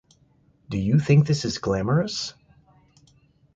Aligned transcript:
Do 0.67 0.79
you 0.79 0.97
think 0.99 1.27
this 1.27 1.45
is 1.45 1.59
glamorous? 1.59 2.33